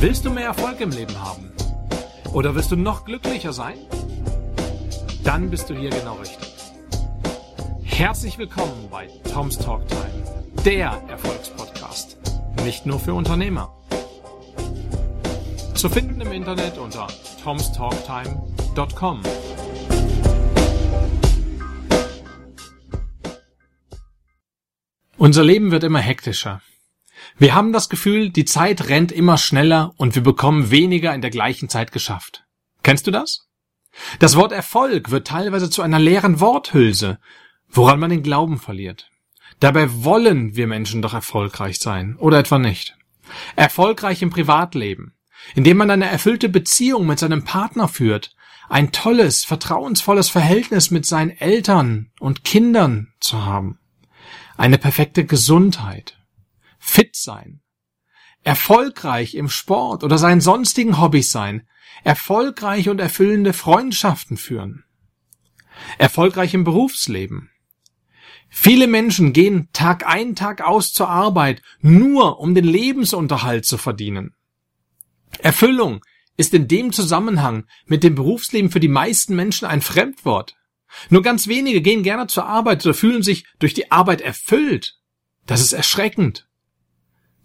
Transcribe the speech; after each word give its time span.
Willst 0.00 0.24
du 0.24 0.30
mehr 0.30 0.46
Erfolg 0.46 0.80
im 0.80 0.88
Leben 0.92 1.14
haben? 1.22 1.52
Oder 2.32 2.54
willst 2.54 2.72
du 2.72 2.76
noch 2.76 3.04
glücklicher 3.04 3.52
sein? 3.52 3.76
Dann 5.24 5.50
bist 5.50 5.68
du 5.68 5.74
hier 5.74 5.90
genau 5.90 6.14
richtig. 6.14 6.48
Herzlich 7.82 8.38
willkommen 8.38 8.88
bei 8.90 9.08
Tom's 9.30 9.58
Talk 9.58 9.86
Time, 9.88 10.24
der 10.64 11.02
Erfolgspodcast. 11.06 12.16
Nicht 12.64 12.86
nur 12.86 12.98
für 12.98 13.12
Unternehmer. 13.12 13.76
Zu 15.74 15.90
finden 15.90 16.22
im 16.22 16.32
Internet 16.32 16.78
unter 16.78 17.06
tomstalktime.com. 17.44 19.22
Unser 25.18 25.44
Leben 25.44 25.70
wird 25.70 25.84
immer 25.84 26.00
hektischer. 26.00 26.62
Wir 27.38 27.54
haben 27.54 27.72
das 27.72 27.88
Gefühl, 27.88 28.30
die 28.30 28.44
Zeit 28.44 28.88
rennt 28.88 29.12
immer 29.12 29.38
schneller 29.38 29.92
und 29.96 30.14
wir 30.14 30.22
bekommen 30.22 30.70
weniger 30.70 31.14
in 31.14 31.22
der 31.22 31.30
gleichen 31.30 31.68
Zeit 31.68 31.92
geschafft. 31.92 32.44
Kennst 32.82 33.06
du 33.06 33.10
das? 33.10 33.48
Das 34.18 34.36
Wort 34.36 34.52
Erfolg 34.52 35.10
wird 35.10 35.26
teilweise 35.26 35.70
zu 35.70 35.82
einer 35.82 35.98
leeren 35.98 36.40
Worthülse, 36.40 37.18
woran 37.68 37.98
man 38.00 38.10
den 38.10 38.22
Glauben 38.22 38.58
verliert. 38.58 39.10
Dabei 39.58 40.04
wollen 40.04 40.56
wir 40.56 40.66
Menschen 40.66 41.02
doch 41.02 41.12
erfolgreich 41.12 41.78
sein, 41.78 42.16
oder 42.16 42.38
etwa 42.38 42.58
nicht? 42.58 42.96
Erfolgreich 43.56 44.22
im 44.22 44.30
Privatleben, 44.30 45.14
indem 45.54 45.76
man 45.76 45.90
eine 45.90 46.08
erfüllte 46.08 46.48
Beziehung 46.48 47.06
mit 47.06 47.18
seinem 47.18 47.44
Partner 47.44 47.88
führt, 47.88 48.34
ein 48.68 48.92
tolles, 48.92 49.44
vertrauensvolles 49.44 50.30
Verhältnis 50.30 50.90
mit 50.90 51.04
seinen 51.04 51.30
Eltern 51.30 52.10
und 52.20 52.44
Kindern 52.44 53.12
zu 53.20 53.44
haben 53.44 53.80
eine 54.60 54.76
perfekte 54.76 55.24
Gesundheit, 55.24 56.18
fit 56.80 57.14
sein, 57.14 57.60
erfolgreich 58.42 59.36
im 59.36 59.48
Sport 59.48 60.02
oder 60.02 60.18
seinen 60.18 60.40
sonstigen 60.40 61.00
Hobbys 61.00 61.30
sein, 61.30 61.68
erfolgreich 62.02 62.88
und 62.88 62.98
erfüllende 62.98 63.52
Freundschaften 63.52 64.36
führen, 64.36 64.84
erfolgreich 65.98 66.54
im 66.54 66.64
Berufsleben. 66.64 67.50
Viele 68.48 68.88
Menschen 68.88 69.32
gehen 69.32 69.68
Tag 69.72 70.06
ein, 70.06 70.34
Tag 70.34 70.62
aus 70.62 70.92
zur 70.92 71.08
Arbeit, 71.08 71.62
nur 71.80 72.40
um 72.40 72.54
den 72.54 72.64
Lebensunterhalt 72.64 73.64
zu 73.64 73.78
verdienen. 73.78 74.34
Erfüllung 75.38 76.04
ist 76.36 76.52
in 76.54 76.66
dem 76.66 76.92
Zusammenhang 76.92 77.66
mit 77.86 78.02
dem 78.02 78.16
Berufsleben 78.16 78.70
für 78.70 78.80
die 78.80 78.88
meisten 78.88 79.36
Menschen 79.36 79.66
ein 79.66 79.82
Fremdwort. 79.82 80.56
Nur 81.10 81.22
ganz 81.22 81.46
wenige 81.46 81.82
gehen 81.82 82.02
gerne 82.02 82.26
zur 82.26 82.46
Arbeit 82.46 82.84
oder 82.84 82.94
fühlen 82.94 83.22
sich 83.22 83.44
durch 83.60 83.74
die 83.74 83.92
Arbeit 83.92 84.20
erfüllt. 84.20 84.98
Das 85.46 85.60
ist 85.60 85.72
erschreckend. 85.72 86.49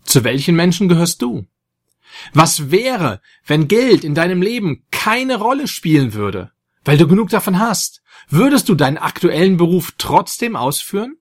Zu 0.06 0.24
welchen 0.24 0.56
Menschen 0.56 0.88
gehörst 0.88 1.22
du? 1.22 1.46
Was 2.34 2.72
wäre, 2.72 3.22
wenn 3.46 3.68
Geld 3.68 4.04
in 4.04 4.16
deinem 4.16 4.42
Leben 4.42 4.86
keine 4.92 5.38
Rolle 5.38 5.68
spielen 5.68 6.14
würde, 6.14 6.52
weil 6.86 6.98
du 6.98 7.08
genug 7.08 7.30
davon 7.30 7.60
hast? 7.60 8.02
Würdest 8.30 8.70
du 8.70 8.76
deinen 8.76 8.98
aktuellen 8.98 9.58
Beruf 9.58 9.94
trotzdem 9.98 10.56
ausführen? 10.56 11.18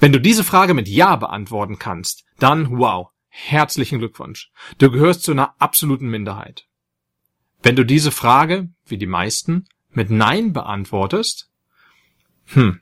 Wenn 0.00 0.12
du 0.12 0.20
diese 0.20 0.42
Frage 0.42 0.74
mit 0.74 0.88
Ja 0.88 1.16
beantworten 1.16 1.78
kannst, 1.78 2.24
dann 2.38 2.78
wow, 2.78 3.10
herzlichen 3.28 3.98
Glückwunsch. 3.98 4.50
Du 4.78 4.90
gehörst 4.90 5.22
zu 5.22 5.32
einer 5.32 5.54
absoluten 5.60 6.08
Minderheit. 6.08 6.66
Wenn 7.62 7.76
du 7.76 7.84
diese 7.84 8.10
Frage, 8.10 8.70
wie 8.86 8.98
die 8.98 9.06
meisten, 9.06 9.66
mit 9.90 10.10
Nein 10.10 10.52
beantwortest, 10.52 11.50
hm, 12.46 12.80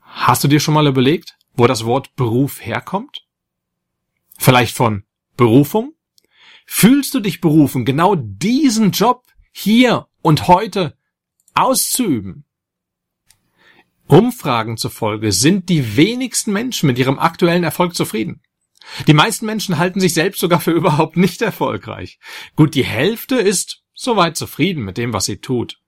hast 0.00 0.44
du 0.44 0.48
dir 0.48 0.60
schon 0.60 0.74
mal 0.74 0.86
überlegt, 0.86 1.36
wo 1.54 1.66
das 1.66 1.84
Wort 1.84 2.14
Beruf 2.16 2.64
herkommt? 2.64 3.19
Vielleicht 4.40 4.74
von 4.74 5.04
Berufung? 5.36 5.92
Fühlst 6.64 7.12
du 7.12 7.20
dich 7.20 7.42
berufen, 7.42 7.84
genau 7.84 8.14
diesen 8.14 8.90
Job 8.90 9.26
hier 9.52 10.06
und 10.22 10.48
heute 10.48 10.96
auszuüben? 11.52 12.46
Umfragen 14.06 14.78
zufolge 14.78 15.32
sind 15.32 15.68
die 15.68 15.94
wenigsten 15.94 16.54
Menschen 16.54 16.86
mit 16.86 16.98
ihrem 16.98 17.18
aktuellen 17.18 17.64
Erfolg 17.64 17.94
zufrieden. 17.94 18.40
Die 19.06 19.12
meisten 19.12 19.44
Menschen 19.44 19.76
halten 19.76 20.00
sich 20.00 20.14
selbst 20.14 20.40
sogar 20.40 20.60
für 20.60 20.70
überhaupt 20.72 21.18
nicht 21.18 21.42
erfolgreich. 21.42 22.18
Gut, 22.56 22.74
die 22.74 22.84
Hälfte 22.84 23.36
ist 23.36 23.82
soweit 23.92 24.38
zufrieden 24.38 24.84
mit 24.84 24.96
dem, 24.96 25.12
was 25.12 25.26
sie 25.26 25.36
tut. 25.36 25.82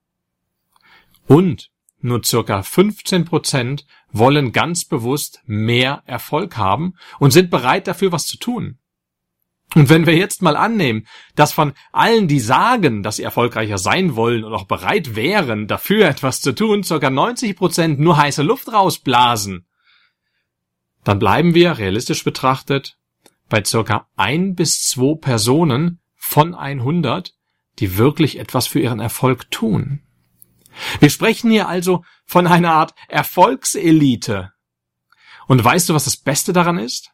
Und 1.27 1.72
nur 2.03 2.23
circa 2.25 2.63
15 2.63 3.25
Prozent 3.25 3.87
wollen 4.11 4.53
ganz 4.53 4.85
bewusst 4.85 5.43
mehr 5.47 6.03
Erfolg 6.07 6.57
haben 6.57 6.95
und 7.19 7.31
sind 7.33 7.51
bereit 7.51 7.87
dafür 7.87 8.13
was 8.13 8.27
zu 8.27 8.39
tun. 8.39 8.79
Und 9.75 9.89
wenn 9.89 10.05
wir 10.05 10.15
jetzt 10.15 10.43
mal 10.43 10.57
annehmen, 10.57 11.07
dass 11.35 11.53
von 11.53 11.73
allen, 11.93 12.29
die 12.29 12.41
sagen, 12.41 13.03
dass 13.03 13.17
sie 13.17 13.23
erfolgreicher 13.23 13.79
sein 13.79 14.17
wollen 14.17 14.45
und 14.45 14.53
auch 14.53 14.65
bereit 14.65 15.17
wären, 15.17 15.67
dafür 15.67 16.09
etwas 16.09 16.43
zu 16.43 16.53
tun, 16.53 16.83
circa 16.83 17.09
90 17.09 17.57
Prozent 17.57 17.99
nur 17.99 18.19
heiße 18.19 18.43
Luft 18.43 18.71
rausblasen, 18.71 19.67
dann 21.05 21.19
bleiben 21.19 21.55
wir, 21.55 21.79
realistisch 21.79 22.23
betrachtet, 22.23 22.99
bei 23.49 23.65
circa 23.65 24.09
ein 24.17 24.55
bis 24.55 24.83
zwei 24.83 25.17
Personen 25.17 26.01
von 26.17 26.55
100, 26.55 27.35
die 27.79 27.97
wirklich 27.97 28.39
etwas 28.39 28.67
für 28.67 28.81
ihren 28.81 29.01
Erfolg 29.01 29.51
tun. 29.51 30.03
Wir 31.01 31.11
sprechen 31.11 31.51
hier 31.51 31.69
also 31.69 32.05
von 32.25 32.47
einer 32.47 32.73
Art 32.73 32.95
Erfolgselite. 33.09 34.53
Und 35.47 35.63
weißt 35.63 35.89
du, 35.89 35.95
was 35.95 36.05
das 36.05 36.17
Beste 36.17 36.53
daran 36.53 36.79
ist? 36.79 37.11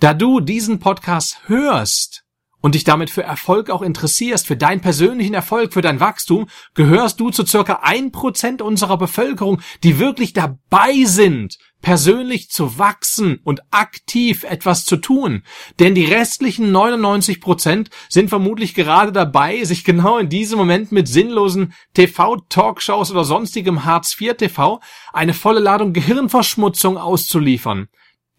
Da 0.00 0.14
du 0.14 0.40
diesen 0.40 0.78
Podcast 0.78 1.40
hörst 1.46 2.25
und 2.66 2.74
dich 2.74 2.82
damit 2.82 3.10
für 3.10 3.22
Erfolg 3.22 3.70
auch 3.70 3.80
interessierst, 3.80 4.44
für 4.44 4.56
deinen 4.56 4.80
persönlichen 4.80 5.34
Erfolg, 5.34 5.72
für 5.72 5.82
dein 5.82 6.00
Wachstum, 6.00 6.48
gehörst 6.74 7.20
du 7.20 7.30
zu 7.30 7.46
circa 7.46 7.78
ein 7.84 8.10
Prozent 8.10 8.60
unserer 8.60 8.98
Bevölkerung, 8.98 9.60
die 9.84 10.00
wirklich 10.00 10.32
dabei 10.32 11.04
sind, 11.04 11.58
persönlich 11.80 12.50
zu 12.50 12.76
wachsen 12.76 13.38
und 13.44 13.60
aktiv 13.70 14.42
etwas 14.42 14.84
zu 14.84 14.96
tun. 14.96 15.44
Denn 15.78 15.94
die 15.94 16.06
restlichen 16.06 16.72
99 16.72 17.40
Prozent 17.40 17.90
sind 18.08 18.30
vermutlich 18.30 18.74
gerade 18.74 19.12
dabei, 19.12 19.62
sich 19.62 19.84
genau 19.84 20.18
in 20.18 20.28
diesem 20.28 20.58
Moment 20.58 20.90
mit 20.90 21.06
sinnlosen 21.06 21.72
TV-Talkshows 21.94 23.12
oder 23.12 23.22
sonstigem 23.24 23.84
Hartz-IV-TV 23.84 24.80
eine 25.12 25.34
volle 25.34 25.60
Ladung 25.60 25.92
Gehirnverschmutzung 25.92 26.98
auszuliefern. 26.98 27.86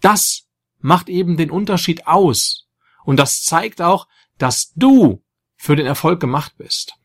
Das 0.02 0.50
macht 0.80 1.08
eben 1.08 1.38
den 1.38 1.50
Unterschied 1.50 2.08
aus. 2.08 2.67
Und 3.08 3.16
das 3.16 3.42
zeigt 3.42 3.82
auch, 3.82 4.06
dass 4.38 4.74
du 4.76 5.24
für 5.56 5.78
den 5.78 5.86
Erfolg 5.86 6.20
gemacht 6.20 6.56
bist. 6.58 6.96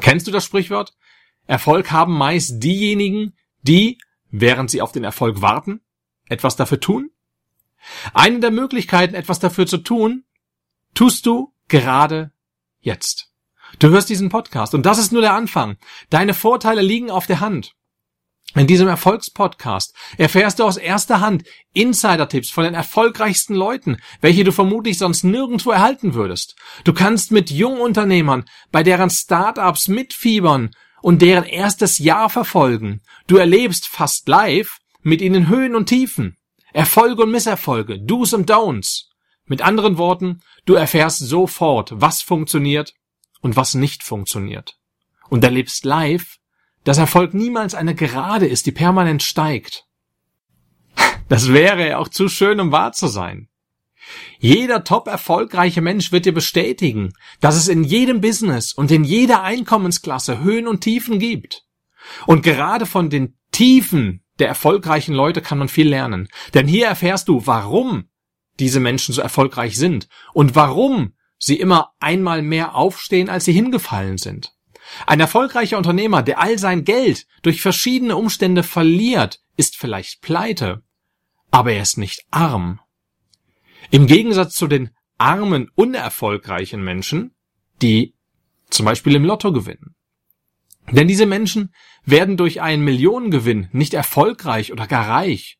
Kennst 0.00 0.28
du 0.28 0.30
das 0.30 0.44
Sprichwort? 0.44 0.94
Erfolg 1.48 1.90
haben 1.90 2.16
meist 2.16 2.62
diejenigen, 2.62 3.36
die 3.62 3.98
während 4.30 4.70
sie 4.70 4.82
auf 4.82 4.92
den 4.92 5.02
Erfolg 5.02 5.42
warten, 5.42 5.80
etwas 6.28 6.54
dafür 6.54 6.78
tun? 6.78 7.10
Eine 8.14 8.38
der 8.38 8.52
Möglichkeiten, 8.52 9.16
etwas 9.16 9.40
dafür 9.40 9.66
zu 9.66 9.78
tun, 9.78 10.22
tust 10.94 11.26
du 11.26 11.52
gerade 11.66 12.30
jetzt. 12.78 13.32
Du 13.80 13.88
hörst 13.88 14.10
diesen 14.10 14.28
Podcast 14.28 14.74
und 14.74 14.86
das 14.86 14.98
ist 14.98 15.10
nur 15.10 15.22
der 15.22 15.34
Anfang. 15.34 15.76
Deine 16.08 16.34
Vorteile 16.34 16.82
liegen 16.82 17.10
auf 17.10 17.26
der 17.26 17.40
Hand. 17.40 17.74
In 18.54 18.66
diesem 18.66 18.88
Erfolgspodcast 18.88 19.94
erfährst 20.16 20.58
du 20.58 20.64
aus 20.64 20.78
erster 20.78 21.20
Hand 21.20 21.44
Insider-Tipps 21.74 22.48
von 22.50 22.64
den 22.64 22.74
erfolgreichsten 22.74 23.54
Leuten, 23.54 23.98
welche 24.22 24.42
du 24.42 24.52
vermutlich 24.52 24.96
sonst 24.96 25.22
nirgendwo 25.22 25.70
erhalten 25.70 26.14
würdest. 26.14 26.56
Du 26.84 26.94
kannst 26.94 27.30
mit 27.30 27.50
Jungunternehmern 27.50 28.46
bei 28.72 28.82
deren 28.82 29.10
Startups 29.10 29.88
mitfiebern 29.88 30.70
und 31.02 31.20
deren 31.20 31.44
erstes 31.44 31.98
Jahr 31.98 32.30
verfolgen. 32.30 33.02
Du 33.26 33.36
erlebst 33.36 33.86
fast 33.86 34.26
live 34.28 34.78
mit 35.02 35.20
ihnen 35.20 35.48
Höhen 35.48 35.74
und 35.74 35.86
Tiefen, 35.86 36.36
Erfolge 36.72 37.24
und 37.24 37.30
Misserfolge, 37.30 38.00
Do's 38.00 38.32
und 38.32 38.50
Don'ts. 38.50 39.04
Mit 39.44 39.62
anderen 39.62 39.98
Worten, 39.98 40.40
du 40.64 40.74
erfährst 40.74 41.20
sofort, 41.20 41.92
was 41.94 42.22
funktioniert 42.22 42.94
und 43.40 43.56
was 43.56 43.74
nicht 43.74 44.02
funktioniert. 44.02 44.78
Und 45.28 45.44
erlebst 45.44 45.84
live, 45.84 46.37
dass 46.88 46.96
Erfolg 46.96 47.34
niemals 47.34 47.74
eine 47.74 47.94
Gerade 47.94 48.46
ist, 48.46 48.64
die 48.64 48.72
permanent 48.72 49.22
steigt. 49.22 49.84
Das 51.28 51.52
wäre 51.52 51.86
ja 51.86 51.98
auch 51.98 52.08
zu 52.08 52.30
schön, 52.30 52.60
um 52.60 52.72
wahr 52.72 52.92
zu 52.92 53.08
sein. 53.08 53.50
Jeder 54.38 54.84
top 54.84 55.06
erfolgreiche 55.06 55.82
Mensch 55.82 56.12
wird 56.12 56.24
dir 56.24 56.32
bestätigen, 56.32 57.12
dass 57.40 57.56
es 57.56 57.68
in 57.68 57.84
jedem 57.84 58.22
Business 58.22 58.72
und 58.72 58.90
in 58.90 59.04
jeder 59.04 59.42
Einkommensklasse 59.42 60.40
Höhen 60.40 60.66
und 60.66 60.80
Tiefen 60.80 61.18
gibt. 61.18 61.66
Und 62.26 62.42
gerade 62.42 62.86
von 62.86 63.10
den 63.10 63.36
Tiefen 63.52 64.24
der 64.38 64.48
erfolgreichen 64.48 65.12
Leute 65.12 65.42
kann 65.42 65.58
man 65.58 65.68
viel 65.68 65.90
lernen. 65.90 66.26
Denn 66.54 66.66
hier 66.66 66.86
erfährst 66.86 67.28
du, 67.28 67.46
warum 67.46 68.08
diese 68.60 68.80
Menschen 68.80 69.12
so 69.12 69.20
erfolgreich 69.20 69.76
sind 69.76 70.08
und 70.32 70.54
warum 70.54 71.12
sie 71.38 71.56
immer 71.60 71.92
einmal 72.00 72.40
mehr 72.40 72.74
aufstehen, 72.74 73.28
als 73.28 73.44
sie 73.44 73.52
hingefallen 73.52 74.16
sind. 74.16 74.54
Ein 75.06 75.20
erfolgreicher 75.20 75.78
Unternehmer, 75.78 76.22
der 76.22 76.40
all 76.40 76.58
sein 76.58 76.84
Geld 76.84 77.26
durch 77.42 77.60
verschiedene 77.60 78.16
Umstände 78.16 78.62
verliert, 78.62 79.40
ist 79.56 79.76
vielleicht 79.76 80.20
pleite, 80.22 80.82
aber 81.50 81.72
er 81.72 81.82
ist 81.82 81.98
nicht 81.98 82.24
arm. 82.30 82.80
Im 83.90 84.06
Gegensatz 84.06 84.54
zu 84.54 84.66
den 84.66 84.90
armen, 85.16 85.70
unerfolgreichen 85.74 86.82
Menschen, 86.82 87.34
die 87.82 88.14
zum 88.70 88.86
Beispiel 88.86 89.14
im 89.16 89.24
Lotto 89.24 89.52
gewinnen. 89.52 89.94
Denn 90.90 91.08
diese 91.08 91.26
Menschen 91.26 91.74
werden 92.04 92.36
durch 92.36 92.60
einen 92.60 92.84
Millionengewinn 92.84 93.68
nicht 93.72 93.94
erfolgreich 93.94 94.72
oder 94.72 94.86
gar 94.86 95.08
reich. 95.08 95.58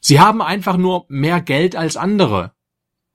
Sie 0.00 0.20
haben 0.20 0.42
einfach 0.42 0.76
nur 0.76 1.06
mehr 1.08 1.40
Geld 1.40 1.76
als 1.76 1.96
andere. 1.96 2.52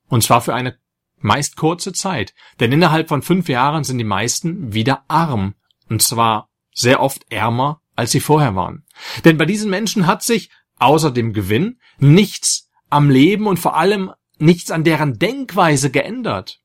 Und 0.08 0.24
zwar 0.24 0.42
für 0.42 0.54
eine 0.54 0.78
meist 1.22 1.56
kurze 1.56 1.94
Zeit. 1.94 2.34
Denn 2.60 2.72
innerhalb 2.72 3.10
von 3.10 3.22
fünf 3.22 3.50
Jahren 3.50 3.84
sind 3.84 3.98
die 3.98 4.04
meisten 4.04 4.74
wieder 4.74 5.06
arm. 5.08 5.56
Und 5.90 6.02
zwar 6.02 6.50
sehr 6.74 7.02
oft 7.02 7.32
ärmer, 7.32 7.82
als 7.96 8.12
sie 8.12 8.20
vorher 8.20 8.56
waren. 8.56 8.86
Denn 9.26 9.38
bei 9.38 9.46
diesen 9.46 9.70
Menschen 9.70 10.08
hat 10.08 10.24
sich, 10.24 10.50
außer 10.80 11.12
dem 11.12 11.34
Gewinn, 11.34 11.80
nichts 12.00 12.70
am 12.90 13.10
Leben 13.10 13.48
und 13.48 13.58
vor 13.58 13.76
allem 13.76 14.12
nichts 14.38 14.72
an 14.72 14.84
deren 14.84 15.20
Denkweise 15.20 15.92
geändert. 15.92 16.60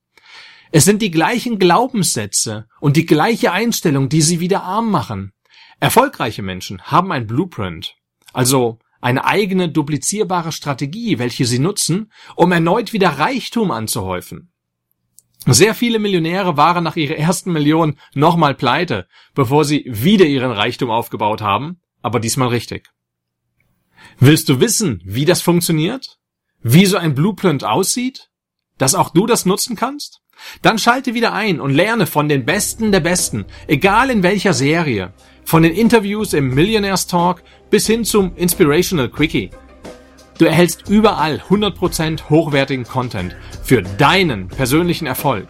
Es 0.72 0.84
sind 0.84 1.02
die 1.02 1.10
gleichen 1.10 1.58
Glaubenssätze 1.58 2.66
und 2.80 2.96
die 2.96 3.06
gleiche 3.06 3.52
Einstellung, 3.52 4.08
die 4.08 4.22
sie 4.22 4.40
wieder 4.40 4.62
arm 4.62 4.90
machen. 4.90 5.32
Erfolgreiche 5.78 6.42
Menschen 6.42 6.82
haben 6.82 7.12
ein 7.12 7.26
Blueprint, 7.26 7.94
also 8.32 8.78
eine 9.06 9.24
eigene 9.24 9.68
duplizierbare 9.68 10.50
Strategie, 10.50 11.20
welche 11.20 11.44
sie 11.44 11.60
nutzen, 11.60 12.10
um 12.34 12.50
erneut 12.50 12.92
wieder 12.92 13.10
Reichtum 13.10 13.70
anzuhäufen. 13.70 14.50
Sehr 15.46 15.76
viele 15.76 16.00
Millionäre 16.00 16.56
waren 16.56 16.82
nach 16.82 16.96
ihrer 16.96 17.14
ersten 17.14 17.52
Million 17.52 18.00
nochmal 18.14 18.56
pleite, 18.56 19.06
bevor 19.32 19.64
sie 19.64 19.84
wieder 19.86 20.26
ihren 20.26 20.50
Reichtum 20.50 20.90
aufgebaut 20.90 21.40
haben, 21.40 21.80
aber 22.02 22.18
diesmal 22.18 22.48
richtig. 22.48 22.88
Willst 24.18 24.48
du 24.48 24.58
wissen, 24.58 25.00
wie 25.04 25.24
das 25.24 25.40
funktioniert? 25.40 26.18
Wie 26.60 26.86
so 26.86 26.96
ein 26.96 27.14
Blueprint 27.14 27.62
aussieht? 27.62 28.30
Dass 28.76 28.96
auch 28.96 29.10
du 29.10 29.26
das 29.26 29.46
nutzen 29.46 29.76
kannst? 29.76 30.20
Dann 30.62 30.80
schalte 30.80 31.14
wieder 31.14 31.32
ein 31.32 31.60
und 31.60 31.70
lerne 31.70 32.06
von 32.06 32.28
den 32.28 32.44
Besten 32.44 32.90
der 32.90 33.00
Besten, 33.00 33.44
egal 33.68 34.10
in 34.10 34.24
welcher 34.24 34.52
Serie, 34.52 35.14
von 35.46 35.62
den 35.62 35.72
Interviews 35.72 36.32
im 36.32 36.52
Millionaires 36.52 37.06
Talk 37.06 37.42
bis 37.70 37.86
hin 37.86 38.04
zum 38.04 38.34
Inspirational 38.34 39.08
Quickie. 39.08 39.50
Du 40.38 40.44
erhältst 40.44 40.88
überall 40.88 41.40
100% 41.48 42.28
hochwertigen 42.28 42.84
Content 42.84 43.36
für 43.62 43.82
deinen 43.82 44.48
persönlichen 44.48 45.06
Erfolg. 45.06 45.46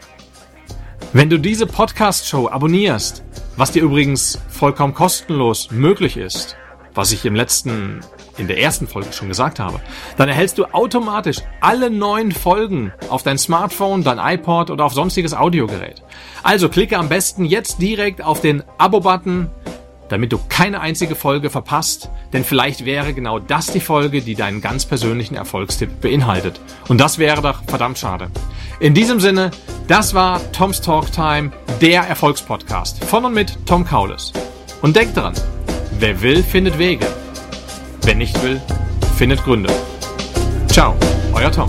Wenn 1.14 1.30
du 1.30 1.38
diese 1.38 1.66
Podcast-Show 1.66 2.48
abonnierst, 2.48 3.24
was 3.56 3.72
dir 3.72 3.82
übrigens 3.82 4.38
vollkommen 4.50 4.92
kostenlos 4.92 5.70
möglich 5.70 6.18
ist, 6.18 6.58
was 6.94 7.12
ich 7.12 7.24
im 7.24 7.34
letzten, 7.34 8.00
in 8.36 8.48
der 8.48 8.60
ersten 8.60 8.86
Folge 8.86 9.14
schon 9.14 9.28
gesagt 9.28 9.58
habe, 9.58 9.80
dann 10.18 10.28
erhältst 10.28 10.58
du 10.58 10.66
automatisch 10.66 11.38
alle 11.62 11.90
neuen 11.90 12.32
Folgen 12.32 12.92
auf 13.08 13.22
dein 13.22 13.38
Smartphone, 13.38 14.04
dein 14.04 14.18
iPod 14.18 14.70
oder 14.70 14.84
auf 14.84 14.92
sonstiges 14.92 15.32
Audiogerät. 15.32 16.02
Also 16.42 16.68
klicke 16.68 16.98
am 16.98 17.08
besten 17.08 17.46
jetzt 17.46 17.80
direkt 17.80 18.22
auf 18.22 18.42
den 18.42 18.62
Abo-Button, 18.76 19.50
damit 20.08 20.32
du 20.32 20.38
keine 20.48 20.80
einzige 20.80 21.14
Folge 21.14 21.50
verpasst, 21.50 22.10
denn 22.32 22.44
vielleicht 22.44 22.84
wäre 22.84 23.12
genau 23.12 23.38
das 23.38 23.66
die 23.66 23.80
Folge, 23.80 24.22
die 24.22 24.34
deinen 24.34 24.60
ganz 24.60 24.86
persönlichen 24.86 25.34
Erfolgstipp 25.34 26.00
beinhaltet. 26.00 26.60
Und 26.88 27.00
das 27.00 27.18
wäre 27.18 27.42
doch 27.42 27.62
verdammt 27.66 27.98
schade. 27.98 28.30
In 28.80 28.94
diesem 28.94 29.20
Sinne, 29.20 29.50
das 29.88 30.14
war 30.14 30.40
Toms 30.52 30.80
Talk 30.80 31.12
Time, 31.12 31.52
der 31.80 32.02
Erfolgspodcast 32.02 33.04
von 33.04 33.24
und 33.24 33.34
mit 33.34 33.58
Tom 33.66 33.84
Kaulis. 33.84 34.32
Und 34.82 34.96
denk 34.96 35.14
dran, 35.14 35.34
Wer 35.98 36.20
will, 36.20 36.42
findet 36.42 36.78
Wege. 36.78 37.06
Wer 38.02 38.14
nicht 38.14 38.42
will, 38.42 38.60
findet 39.16 39.42
Gründe. 39.44 39.72
Ciao, 40.68 40.94
euer 41.32 41.50
Tom. 41.50 41.68